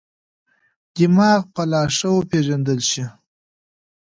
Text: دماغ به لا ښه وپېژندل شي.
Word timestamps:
دماغ 0.95 1.41
به 1.53 1.63
لا 1.71 1.81
ښه 1.95 2.09
وپېژندل 2.13 2.79
شي. 2.89 3.05